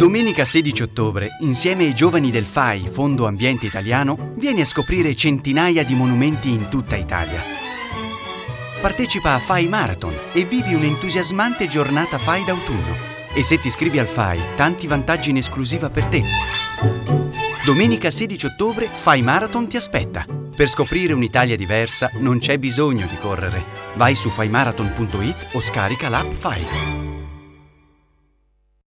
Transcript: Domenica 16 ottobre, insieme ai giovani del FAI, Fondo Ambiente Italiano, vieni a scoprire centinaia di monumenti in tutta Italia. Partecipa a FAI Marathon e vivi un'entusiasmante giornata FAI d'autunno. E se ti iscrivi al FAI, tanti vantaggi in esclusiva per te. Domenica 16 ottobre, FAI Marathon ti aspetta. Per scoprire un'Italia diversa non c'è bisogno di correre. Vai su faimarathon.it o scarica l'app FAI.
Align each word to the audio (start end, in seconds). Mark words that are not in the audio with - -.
Domenica 0.00 0.46
16 0.46 0.82
ottobre, 0.82 1.36
insieme 1.40 1.84
ai 1.84 1.92
giovani 1.92 2.30
del 2.30 2.46
FAI, 2.46 2.88
Fondo 2.88 3.26
Ambiente 3.26 3.66
Italiano, 3.66 4.32
vieni 4.36 4.62
a 4.62 4.64
scoprire 4.64 5.14
centinaia 5.14 5.84
di 5.84 5.94
monumenti 5.94 6.48
in 6.48 6.70
tutta 6.70 6.96
Italia. 6.96 7.42
Partecipa 8.80 9.34
a 9.34 9.38
FAI 9.38 9.68
Marathon 9.68 10.18
e 10.32 10.46
vivi 10.46 10.72
un'entusiasmante 10.72 11.66
giornata 11.66 12.16
FAI 12.16 12.44
d'autunno. 12.44 12.96
E 13.34 13.42
se 13.42 13.58
ti 13.58 13.66
iscrivi 13.66 13.98
al 13.98 14.06
FAI, 14.06 14.40
tanti 14.56 14.86
vantaggi 14.86 15.28
in 15.28 15.36
esclusiva 15.36 15.90
per 15.90 16.06
te. 16.06 16.24
Domenica 17.66 18.08
16 18.08 18.46
ottobre, 18.46 18.88
FAI 18.90 19.20
Marathon 19.20 19.68
ti 19.68 19.76
aspetta. 19.76 20.24
Per 20.56 20.66
scoprire 20.70 21.12
un'Italia 21.12 21.56
diversa 21.56 22.10
non 22.20 22.38
c'è 22.38 22.56
bisogno 22.56 23.06
di 23.06 23.18
correre. 23.18 23.62
Vai 23.96 24.14
su 24.14 24.30
faimarathon.it 24.30 25.48
o 25.52 25.60
scarica 25.60 26.08
l'app 26.08 26.32
FAI. 26.32 27.09